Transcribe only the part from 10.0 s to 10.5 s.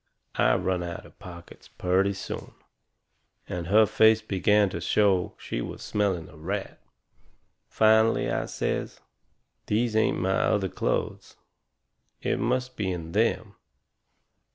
my